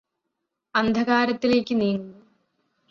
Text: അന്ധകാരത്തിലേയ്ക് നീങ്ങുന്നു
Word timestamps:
അന്ധകാരത്തിലേയ്ക് 0.75 1.73
നീങ്ങുന്നു 1.81 2.17